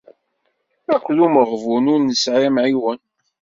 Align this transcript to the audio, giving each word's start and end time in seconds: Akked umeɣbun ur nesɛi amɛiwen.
Akked 0.93 1.17
umeɣbun 1.25 1.85
ur 1.93 1.99
nesɛi 2.01 2.41
amɛiwen. 2.49 2.99